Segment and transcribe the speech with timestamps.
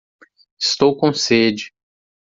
[0.59, 1.71] Estou com sede.